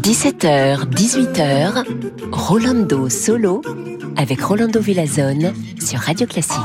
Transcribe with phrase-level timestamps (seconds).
[0.00, 1.84] 17h, 18h,
[2.30, 3.62] Rolando Solo
[4.16, 6.60] avec Rolando Villazone sur Radio Classique.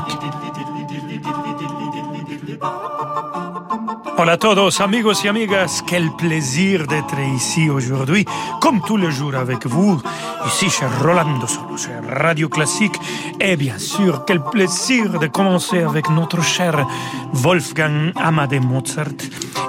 [4.16, 5.82] Hola a todos, amigos y amigas.
[5.84, 8.24] Quel plaisir d'être ici aujourd'hui,
[8.60, 10.00] comme tous les jours avec vous,
[10.46, 12.94] ici chez Rolando Solo, chez Radio Classique.
[13.40, 16.86] Et bien sûr, quel plaisir de commencer avec notre cher
[17.32, 19.20] Wolfgang Amade Mozart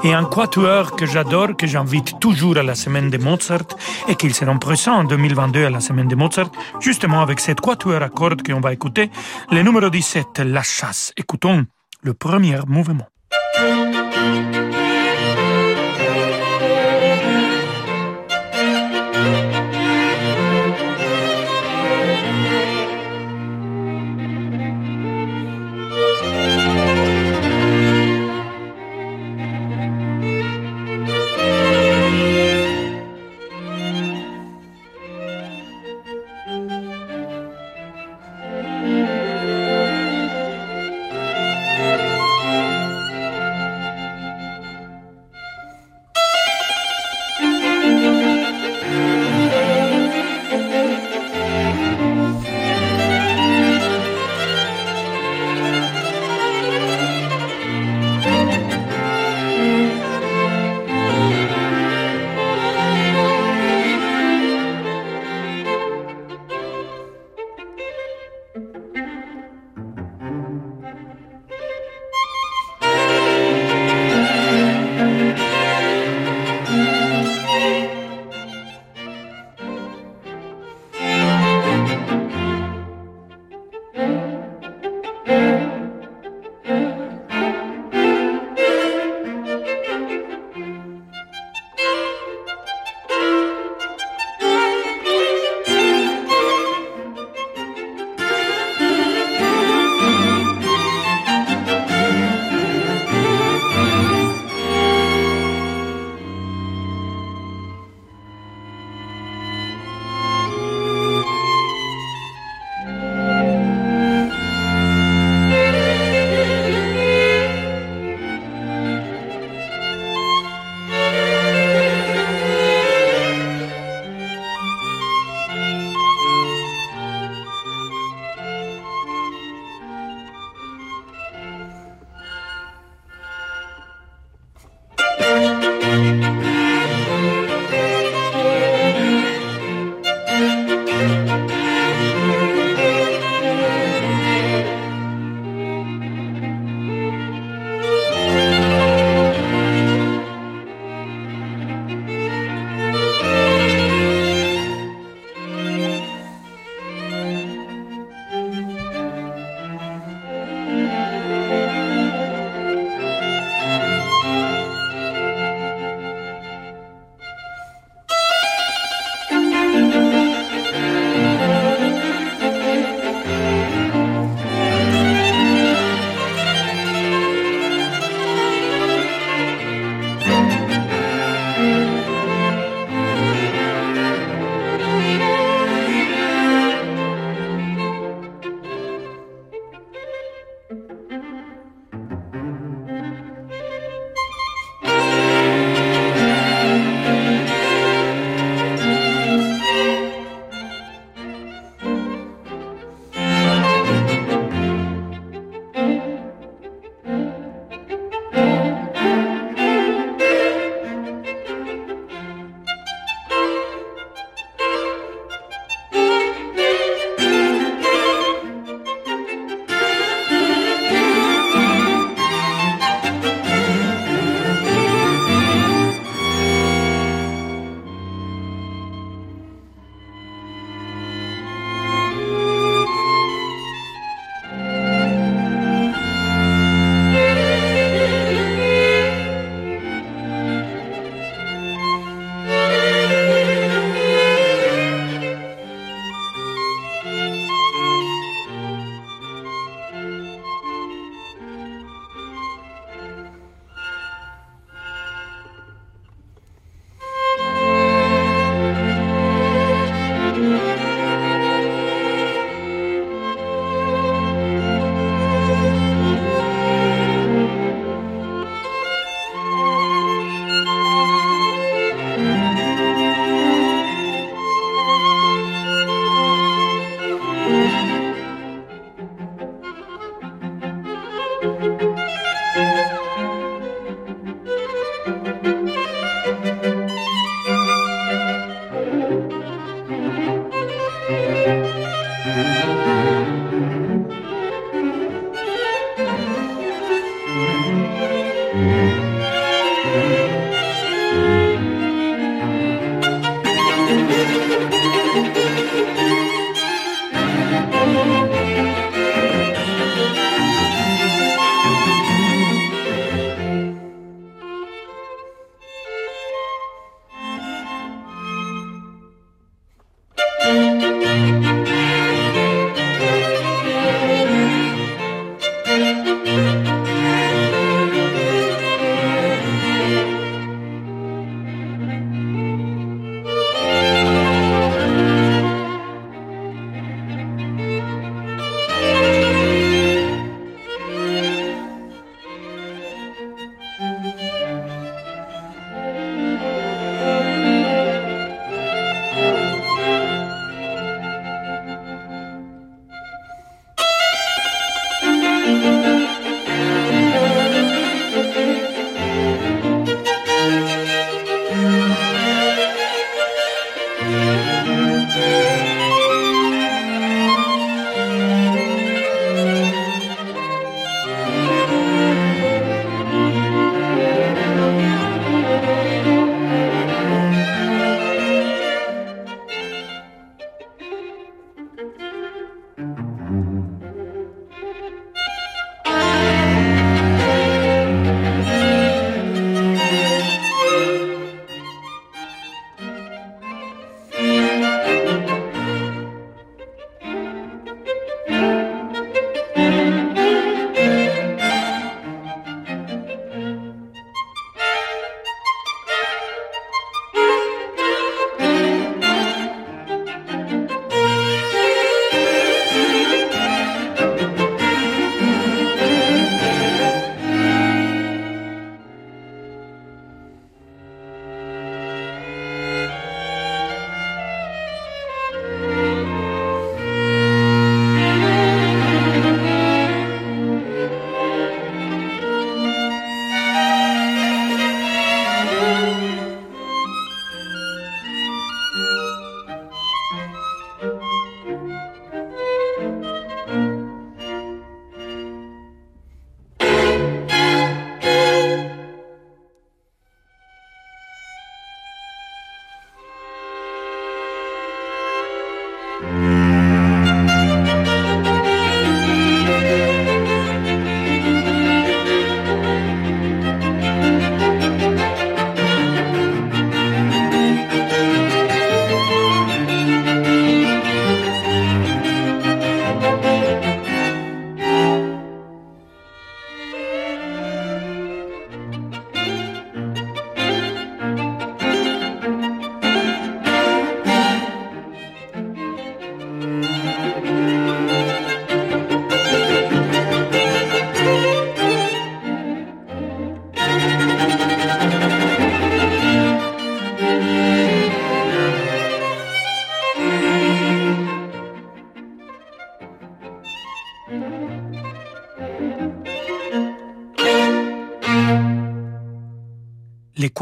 [0.04, 3.68] et un quatuor que j'adore, que j'invite toujours à la semaine de Mozart
[4.08, 8.02] et qu'ils seront présents en 2022 à la semaine de Mozart, justement avec cette quatuor
[8.02, 9.10] à cordes qu'on va écouter,
[9.52, 11.14] le numéro 17, La Chasse.
[11.18, 11.66] Écoutons
[12.02, 13.08] le premier mouvement.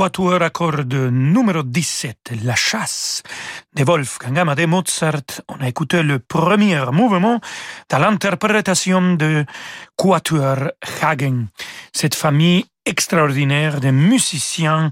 [0.02, 3.22] Quatuor à cordes numéro 17, La chasse
[3.76, 5.44] de Wolfgang Amadeus Mozart.
[5.48, 7.40] On a écouté le premier mouvement
[7.88, 9.46] dans l'interprétation de
[9.96, 10.72] Quatuor
[11.04, 11.46] Hagen.
[11.94, 14.90] Cette famille extraordinaire de musiciens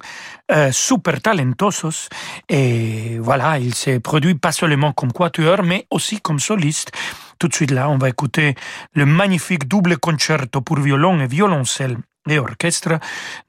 [0.52, 2.10] euh, super talentosos
[2.48, 6.92] et voilà, il s'est produit pas seulement comme quatuor mais aussi comme soliste.
[7.40, 8.54] Tout de suite là, on va écouter
[8.94, 11.98] le magnifique double concerto pour violon et violoncelle
[12.38, 13.00] orchestre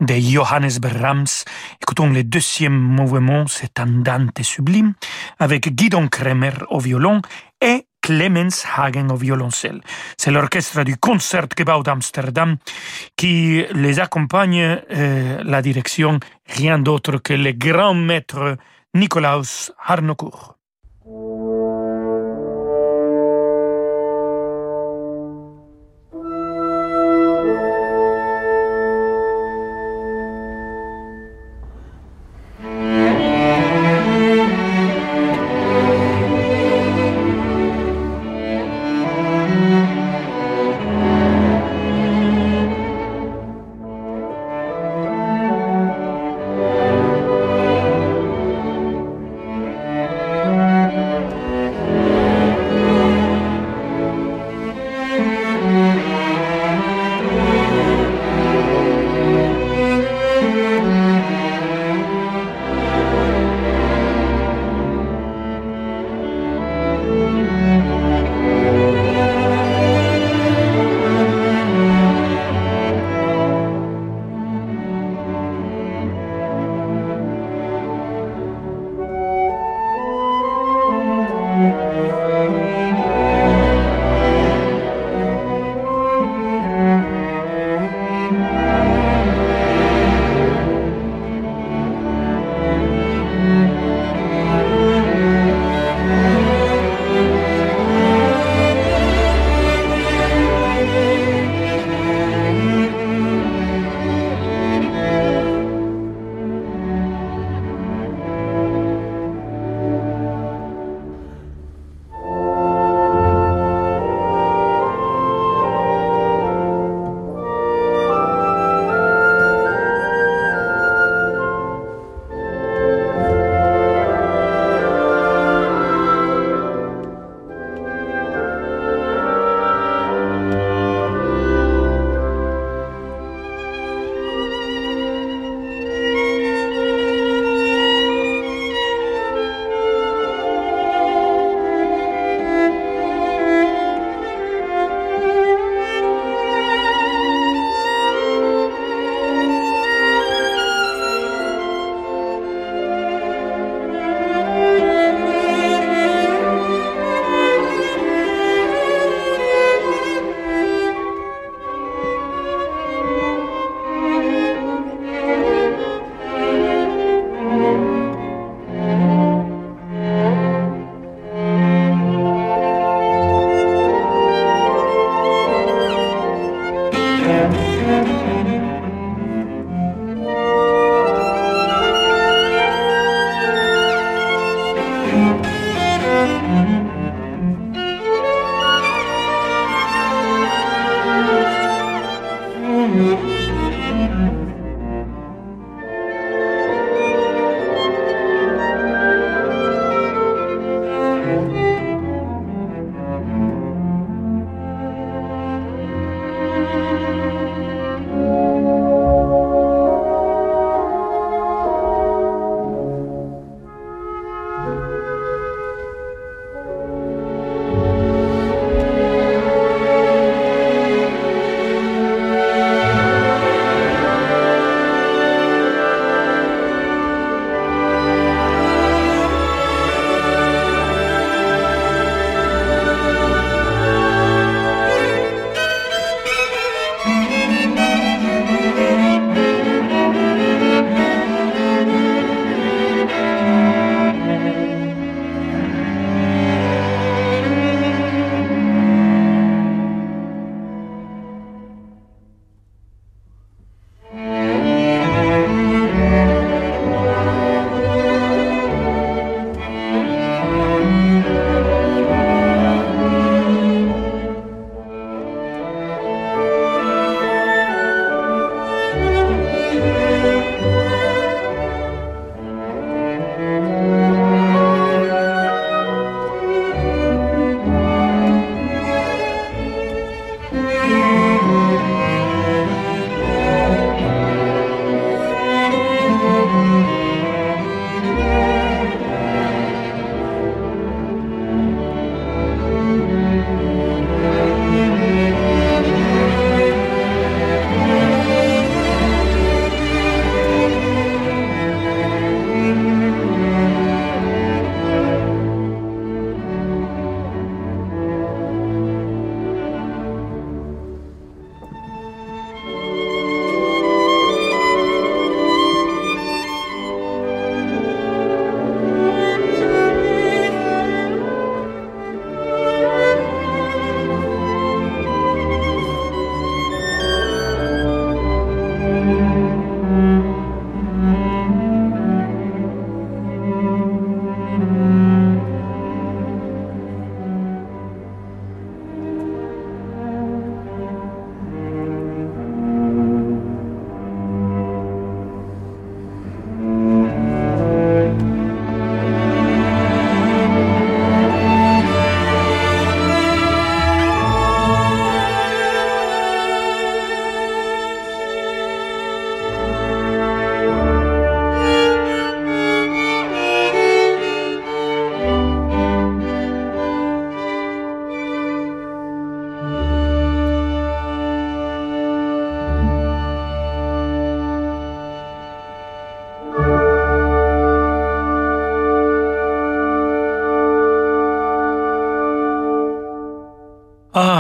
[0.01, 1.45] de Johannes Brahms.
[1.83, 4.95] Écoutons le deuxième mouvement, cet andante sublime,
[5.39, 7.21] avec Guidon Kremer au violon
[7.61, 9.81] et Clemens Hagen au violoncelle.
[10.17, 12.57] C'est l'orchestre du Concertgebouw d'Amsterdam
[13.17, 18.57] qui les accompagne, euh, la direction rien d'autre que le grand maître
[18.95, 20.60] Nikolaus Harnoncourt.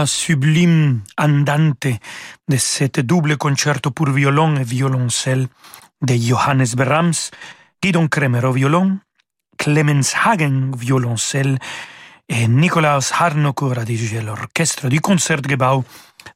[0.06, 1.86] Sublime andante
[2.48, 5.48] de cette double concerto pour violon et violoncelle
[6.02, 7.30] de Johannes Brahms,
[7.82, 8.98] Guidon Kremer au violon,
[9.58, 11.58] Clemens Hagen violoncelle
[12.28, 15.84] et Nikolaus Harnoncourt a dirigé l'orchestre du Concertgebouw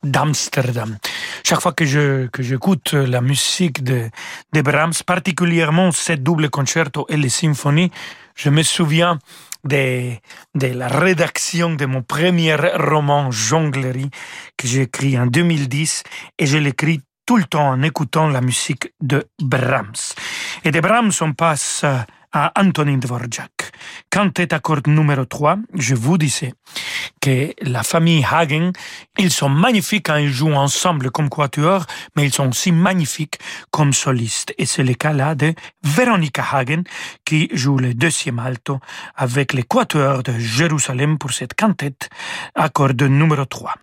[0.03, 0.99] d'Amsterdam.
[1.45, 4.11] Chaque fois que que j'écoute la musique de,
[4.53, 7.91] de Brahms, particulièrement cette double concerto et les symphonies,
[8.35, 9.19] je me souviens
[9.65, 10.13] de,
[10.55, 14.11] de la rédaction de mon premier roman Jonglerie
[14.57, 16.03] que j'ai écrit en 2010
[16.39, 20.15] et je l'écris tout le temps en écoutant la musique de Brahms.
[20.65, 21.85] Et de Brahms, on passe
[22.35, 23.73] à Antonin Dvorak.
[24.11, 26.53] Cantet accord numéro 3, je vous disais
[27.21, 28.73] que la famille Hagen,
[29.19, 31.87] ils sont magnifiques quand ils jouent ensemble comme quatuor,
[32.17, 33.39] mais ils sont aussi magnifiques
[33.71, 34.53] comme solistes.
[34.59, 36.83] Et c'est le cas là de Veronica Hagen,
[37.25, 38.81] qui joue le deuxième alto
[39.15, 42.11] avec les quatuors de Jérusalem pour cette quintette
[42.55, 43.75] accord numéro 3.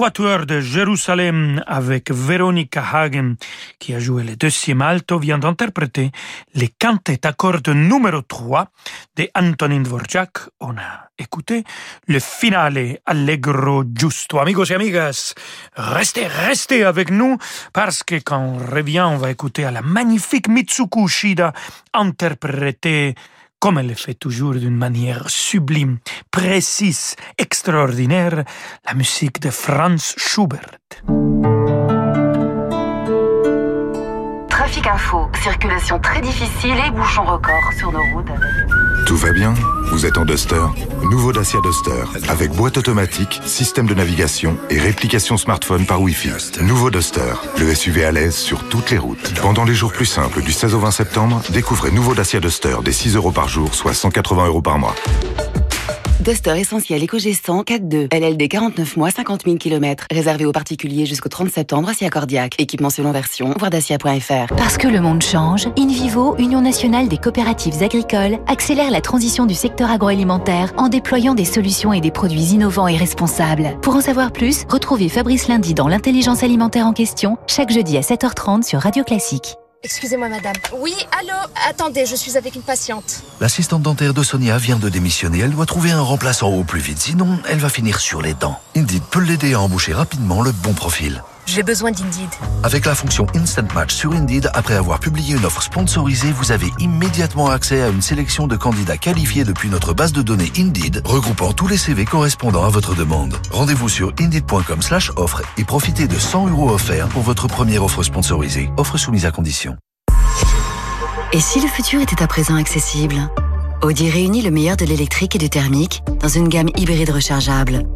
[0.00, 3.34] L'Équateur de Jérusalem avec Veronica Hagen,
[3.78, 6.10] qui a joué le deuxième alto, vient d'interpréter
[6.54, 8.66] les cantates à cordes numéro 3
[9.16, 10.38] de Antonin Dvorak.
[10.58, 11.64] On a écouté
[12.06, 14.38] le finale Allegro Giusto.
[14.38, 15.34] Amigos et amigas,
[15.76, 17.36] restez, restez avec nous
[17.74, 21.52] parce que quand on revient, on va écouter à la magnifique Mitsuko Shida
[21.92, 23.16] interpréter
[23.60, 25.98] comme elle le fait toujours d'une manière sublime,
[26.30, 28.44] précise, extraordinaire,
[28.86, 30.80] la musique de Franz Schubert.
[34.86, 38.30] Info, circulation très difficile et bouchons record sur nos routes.
[39.06, 39.54] Tout va bien
[39.90, 40.62] Vous êtes en Duster
[41.02, 46.62] Nouveau Dacia Duster, avec boîte automatique, système de navigation et réplication smartphone par Wi-Fi.
[46.62, 49.34] Nouveau Duster, le SUV à l'aise sur toutes les routes.
[49.40, 52.92] Pendant les jours plus simples du 16 au 20 septembre, découvrez nouveau Dacia Duster des
[52.92, 54.94] 6 euros par jour, soit 180 euros par mois.
[56.20, 58.14] Duster essentiel éco-gestant 4.2.
[58.14, 60.04] LLD 49 mois, 50 000 km.
[60.12, 62.54] Réservé aux particuliers jusqu'au 30 septembre à Siacordiac.
[62.58, 64.54] Équipement selon version, voir dacia.fr.
[64.54, 69.54] Parce que le monde change, InVivo, Union nationale des coopératives agricoles, accélère la transition du
[69.54, 73.78] secteur agroalimentaire en déployant des solutions et des produits innovants et responsables.
[73.80, 78.02] Pour en savoir plus, retrouvez Fabrice Lundi dans l'intelligence alimentaire en question, chaque jeudi à
[78.02, 79.56] 7h30 sur Radio Classique.
[79.82, 80.52] Excusez-moi, madame.
[80.76, 81.38] Oui, allô?
[81.66, 83.22] Attendez, je suis avec une patiente.
[83.40, 85.38] L'assistante dentaire de Sonia vient de démissionner.
[85.38, 88.60] Elle doit trouver un remplaçant au plus vite, sinon elle va finir sur les dents.
[88.76, 91.22] Indeed peut l'aider à embaucher rapidement le bon profil.
[91.52, 92.30] J'ai besoin d'Indeed.
[92.62, 96.68] Avec la fonction Instant Match sur Indeed, après avoir publié une offre sponsorisée, vous avez
[96.78, 101.52] immédiatement accès à une sélection de candidats qualifiés depuis notre base de données Indeed, regroupant
[101.52, 103.36] tous les CV correspondant à votre demande.
[103.50, 108.04] Rendez-vous sur indeed.com slash offre et profitez de 100 euros offerts pour votre première offre
[108.04, 108.70] sponsorisée.
[108.76, 109.76] Offre soumise à condition.
[111.32, 113.16] Et si le futur était à présent accessible?
[113.82, 117.88] Audi réunit le meilleur de l'électrique et du thermique dans une gamme hybride rechargeable.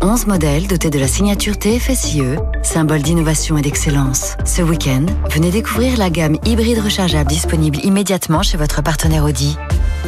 [0.00, 4.36] 11 modèles dotés de la signature TFSIe, symbole d'innovation et d'excellence.
[4.44, 9.56] Ce week-end, venez découvrir la gamme hybride rechargeable disponible immédiatement chez votre partenaire Audi.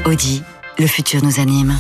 [0.07, 0.45] Audi,
[0.79, 1.77] le futur nous anime.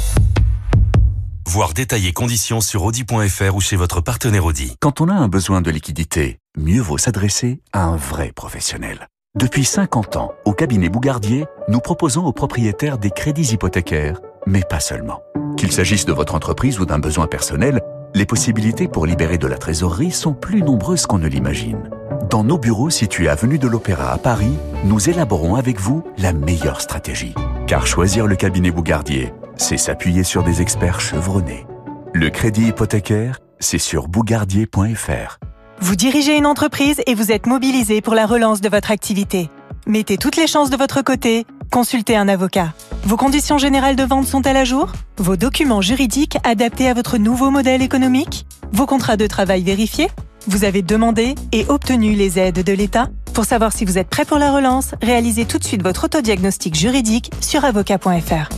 [1.46, 4.74] Voir détailler conditions sur audi.fr ou chez votre partenaire Audi.
[4.80, 9.08] Quand on a un besoin de liquidité, mieux vaut s'adresser à un vrai professionnel.
[9.38, 14.80] Depuis 50 ans, au cabinet Bougardier, nous proposons aux propriétaires des crédits hypothécaires, mais pas
[14.80, 15.22] seulement.
[15.56, 17.80] Qu'il s'agisse de votre entreprise ou d'un besoin personnel,
[18.14, 21.90] les possibilités pour libérer de la trésorerie sont plus nombreuses qu'on ne l'imagine.
[22.28, 26.80] Dans nos bureaux situés avenue de l'Opéra à Paris, nous élaborons avec vous la meilleure
[26.80, 27.34] stratégie.
[27.66, 31.66] Car choisir le cabinet Bougardier, c'est s'appuyer sur des experts chevronnés.
[32.12, 35.38] Le crédit hypothécaire, c'est sur bougardier.fr.
[35.80, 39.50] Vous dirigez une entreprise et vous êtes mobilisé pour la relance de votre activité.
[39.86, 42.74] Mettez toutes les chances de votre côté, consultez un avocat.
[43.04, 44.92] Vos conditions générales de vente sont-elles à jour?
[45.16, 48.46] Vos documents juridiques adaptés à votre nouveau modèle économique?
[48.72, 50.10] Vos contrats de travail vérifiés?
[50.46, 53.08] Vous avez demandé et obtenu les aides de l'État?
[53.32, 56.74] Pour savoir si vous êtes prêt pour la relance, réalisez tout de suite votre autodiagnostic
[56.74, 58.50] juridique sur avocat.fr.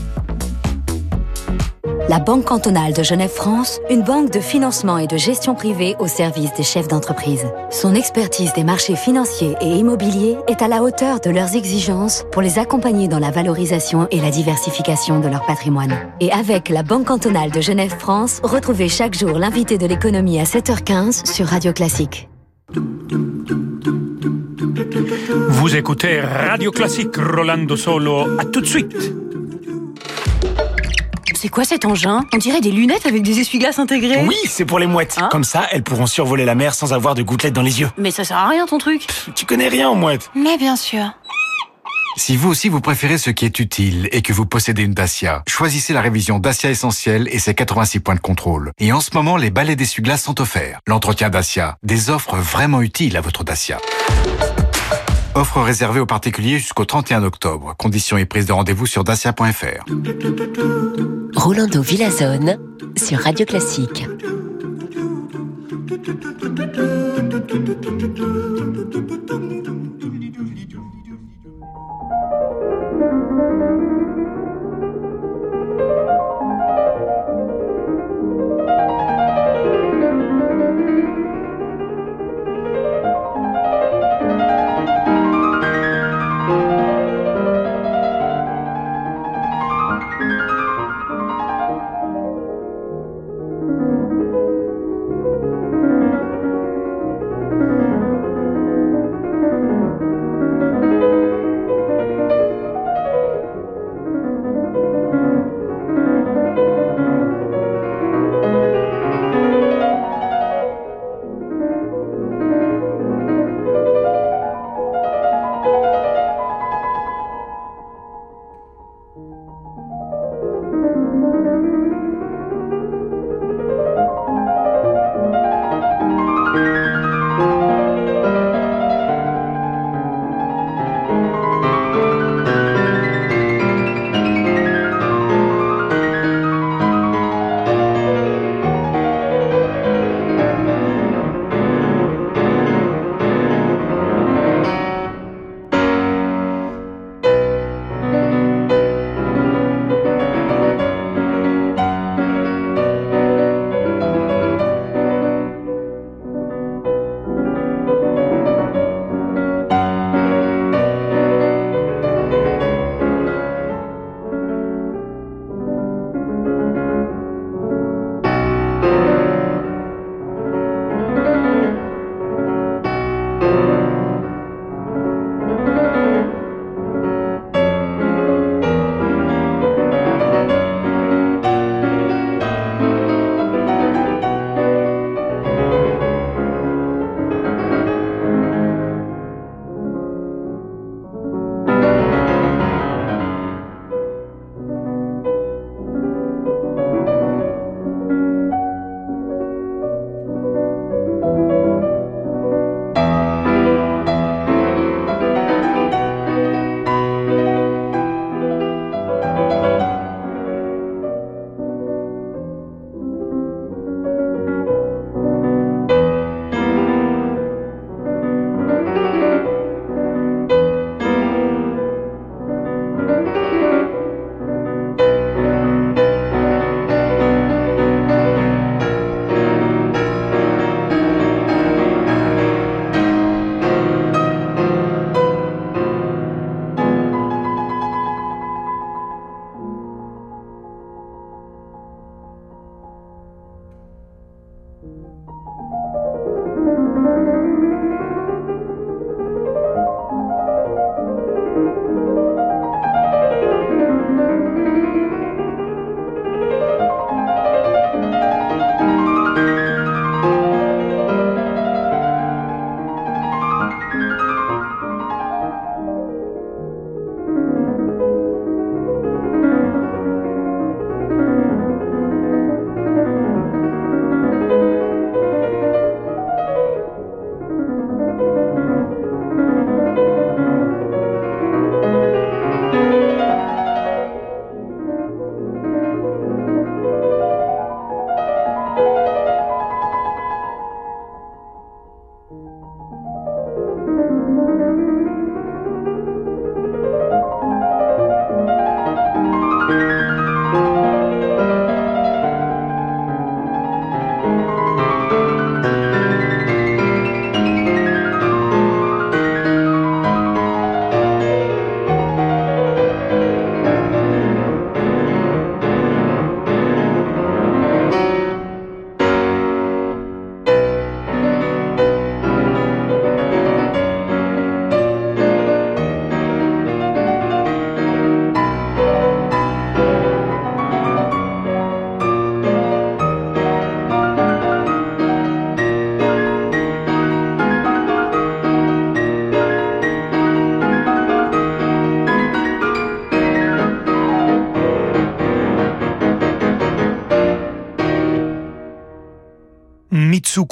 [2.08, 6.52] La Banque cantonale de Genève-France, une banque de financement et de gestion privée au service
[6.54, 7.46] des chefs d'entreprise.
[7.70, 12.42] Son expertise des marchés financiers et immobiliers est à la hauteur de leurs exigences pour
[12.42, 15.96] les accompagner dans la valorisation et la diversification de leur patrimoine.
[16.20, 21.30] Et avec la Banque cantonale de Genève-France, retrouvez chaque jour l'invité de l'économie à 7h15
[21.32, 22.28] sur Radio Classique.
[25.48, 28.38] Vous écoutez Radio Classique Rolando Solo.
[28.38, 29.12] À tout de suite.
[31.42, 32.24] C'est quoi cet engin?
[32.33, 34.24] On dirait des lunettes avec des essuie-glaces intégrés.
[34.24, 35.16] Oui, c'est pour les mouettes.
[35.20, 37.90] Hein Comme ça, elles pourront survoler la mer sans avoir de gouttelettes dans les yeux.
[37.98, 39.09] Mais ça sert à rien ton truc.
[39.35, 40.31] Tu connais rien aux mouettes.
[40.37, 41.02] Mais bien sûr.
[42.16, 45.42] Si vous aussi vous préférez ce qui est utile et que vous possédez une Dacia,
[45.48, 48.70] choisissez la révision Dacia Essentielle et ses 86 points de contrôle.
[48.78, 50.78] Et en ce moment, les balais d'essuie-glaces sont offerts.
[50.87, 53.81] L'entretien Dacia, des offres vraiment utiles à votre Dacia.
[55.42, 57.74] Offre réservée aux particuliers jusqu'au 31 octobre.
[57.76, 59.85] Conditions et prise de rendez-vous sur dacia.fr.
[61.35, 62.61] Rolando Villazone
[62.96, 64.07] sur Radio Classique.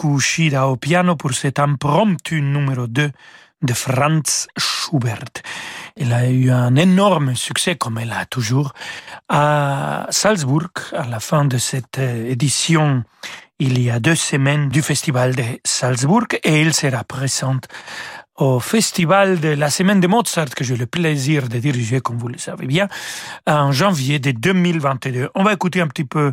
[0.05, 3.11] Ushida au piano pour cet impromptu numéro 2
[3.63, 5.43] de Franz Schubert.
[5.97, 8.73] Elle a eu un énorme succès, comme elle a toujours,
[9.29, 13.05] à Salzbourg, à la fin de cette édition,
[13.59, 17.69] il y a deux semaines, du Festival de Salzbourg, et elle sera présente
[18.37, 22.29] au Festival de la Semaine de Mozart, que j'ai le plaisir de diriger, comme vous
[22.29, 22.89] le savez bien,
[23.47, 25.29] en janvier de 2022.
[25.35, 26.33] On va écouter un petit peu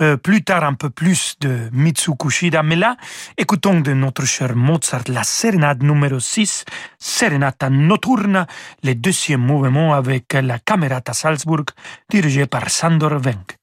[0.00, 2.96] euh, plus tard un peu plus de Mitsukushida, mais là,
[3.36, 6.64] écoutons de notre cher Mozart la sérénade numéro 6,
[6.98, 8.46] Serenata Notturna,
[8.82, 11.66] le deuxième mouvement avec la Camerata Salzburg,
[12.08, 13.61] dirigée par Sandor Wenck.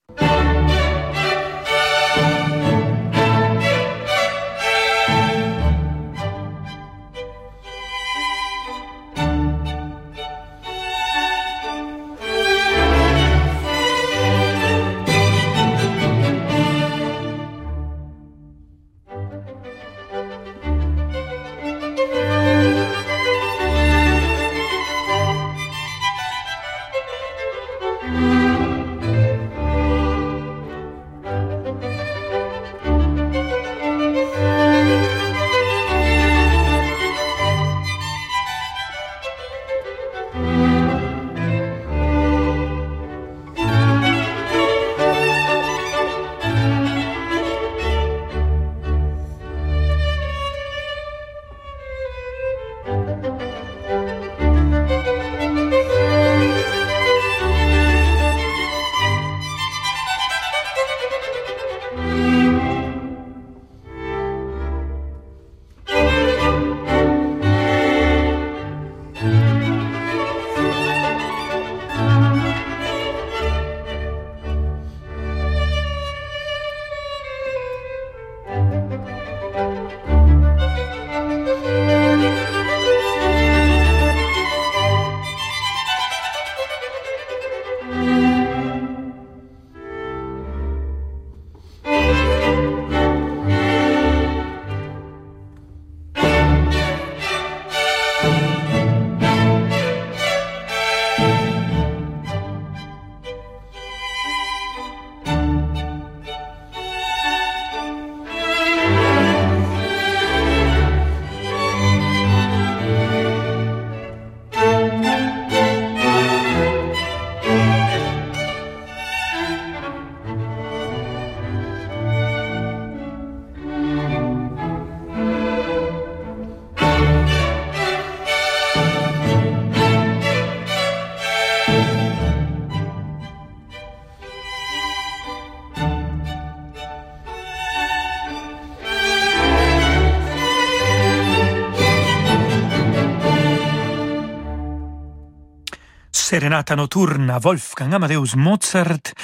[146.30, 149.15] Serenata Notturna Wolfgang Amadeus Mozart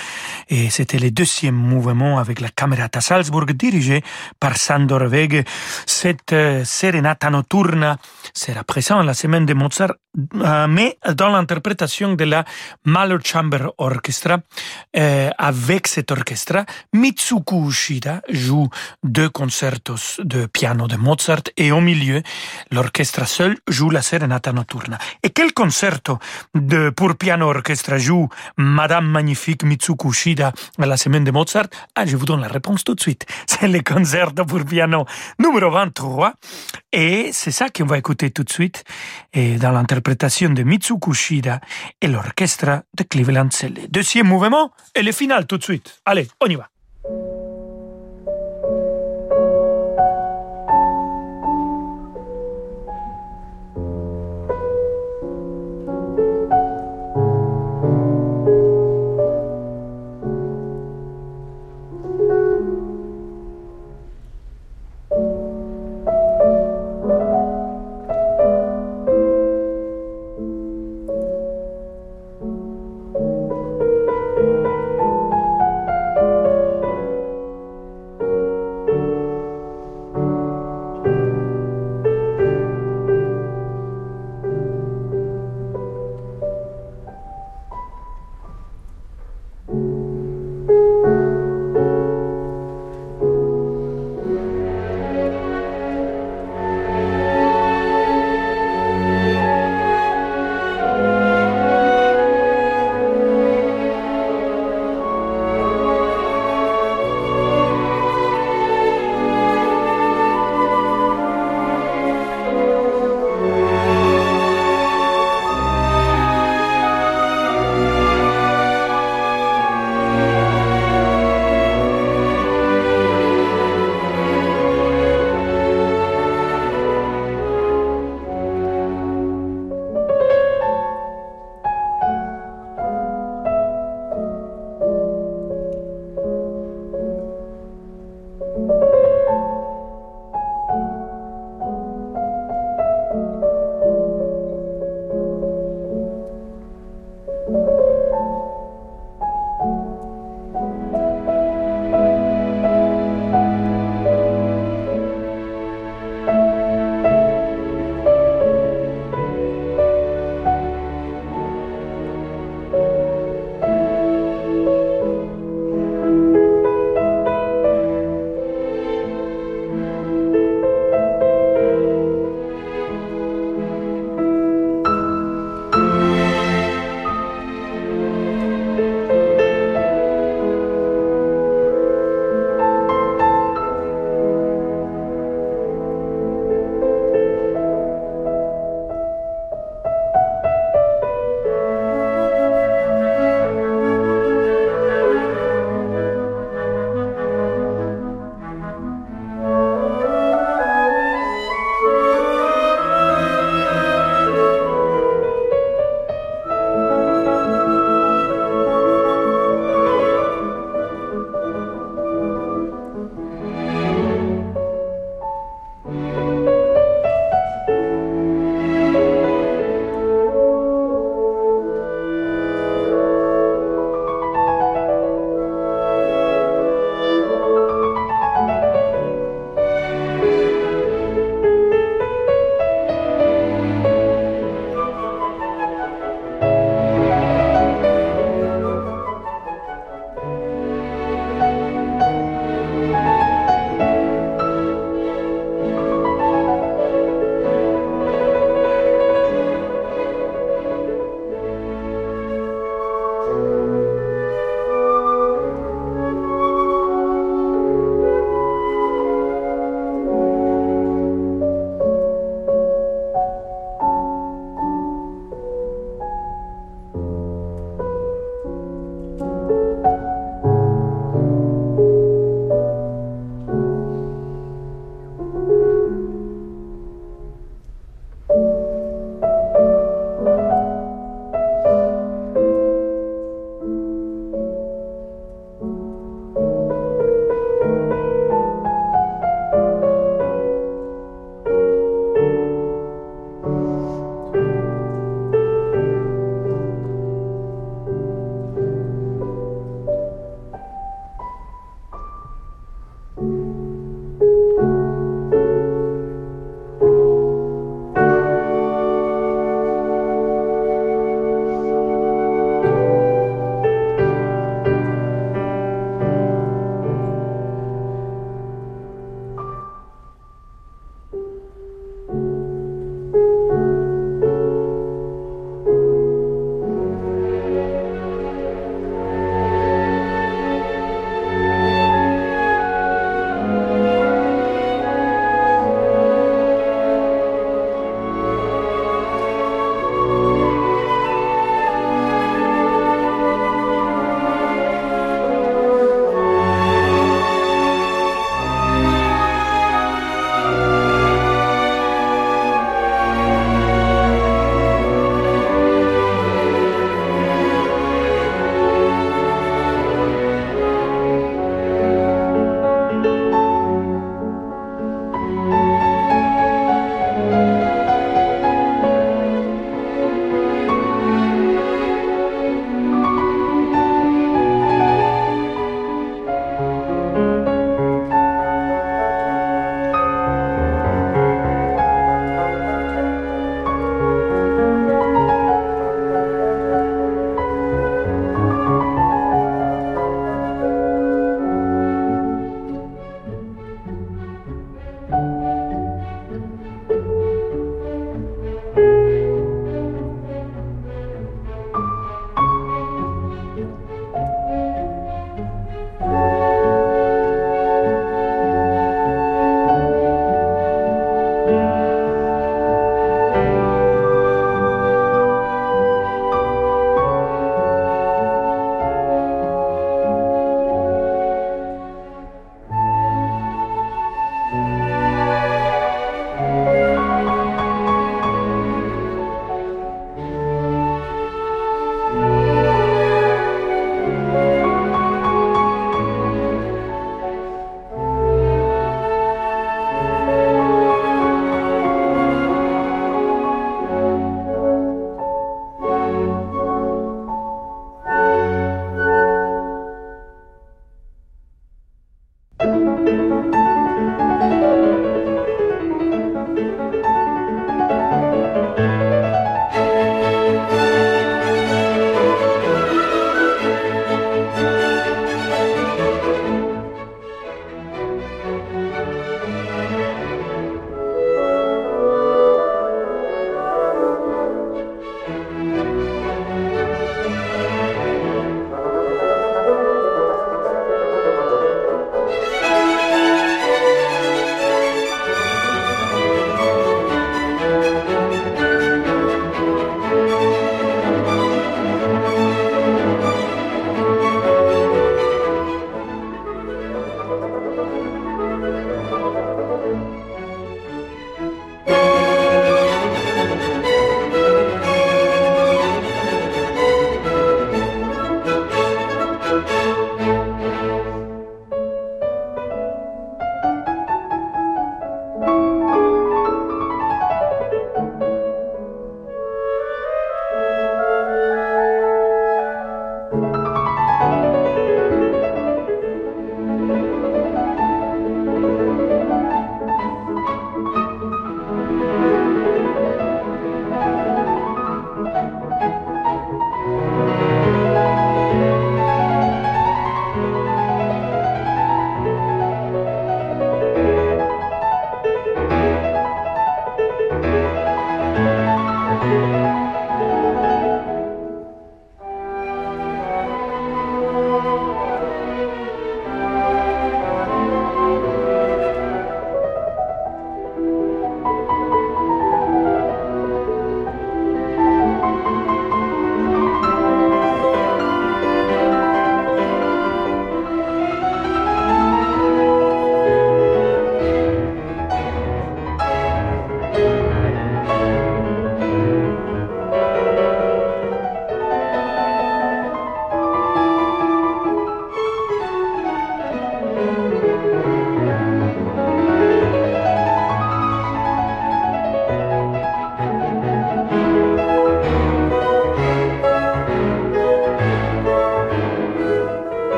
[0.50, 4.04] et c'était le deuxième mouvement avec la Camerata Salzburg dirigée
[4.40, 5.44] par Sandor Wege.
[5.86, 7.98] Cette euh, Serenata Notturna
[8.34, 9.94] sera présente la semaine de Mozart,
[10.36, 12.44] euh, mais dans l'interprétation de la
[12.86, 14.40] Mahler Chamber Orchestra.
[14.98, 18.70] Euh, avec cet orchestre, Mitsuko Ushida joue
[19.04, 22.22] deux concertos de piano de Mozart et au milieu,
[22.72, 24.98] l'orchestre seul joue la Serenata Notturna.
[25.22, 26.20] Et quel concerto
[26.54, 28.28] de, pour piano orchestre joue
[28.58, 32.84] Madame Magnifique Mitsuko Ushida à la semaine de Mozart Ah, je vous donne la réponse
[32.84, 33.26] tout de suite.
[33.48, 35.06] C'est le concerto pour piano
[35.40, 36.34] numéro 23.
[36.92, 38.84] Et c'est ça qu'on va écouter tout de suite
[39.34, 41.60] dans l'interprétation de Mitsuko Ushida
[42.02, 43.50] et l'orchestre de Cleveland.
[43.52, 46.00] C'est le deuxième mouvement et le final tout de suite.
[46.06, 46.70] Allez, on y va.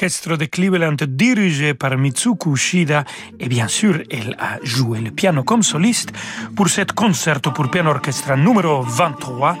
[0.00, 3.04] L'orchestre de Cleveland dirigé par Mitsuko Shida
[3.38, 6.10] et bien sûr elle a joué le piano comme soliste
[6.56, 9.58] pour cet concerto pour piano orchestre numéro 23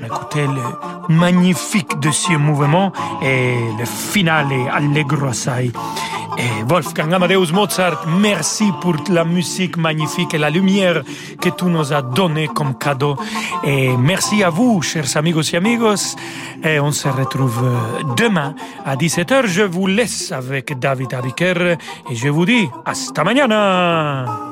[0.00, 5.72] on écoutait le magnifique de ce mouvement et le finale allegro assai.
[6.68, 11.02] Wolfgang Amadeus Mozart, merci pour la musique magnifique et la lumière
[11.40, 13.16] que tu nous as donné comme cadeau.
[13.64, 16.16] Et merci à vous, chers amigos et amigos.
[16.62, 17.62] Et on se retrouve
[18.16, 19.46] demain à 17h.
[19.46, 21.76] Je vous laisse avec David Abiker
[22.10, 24.49] et je vous dis hasta mañana.